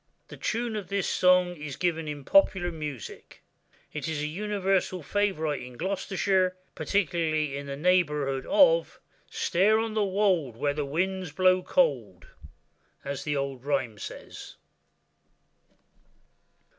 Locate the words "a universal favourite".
4.23-5.61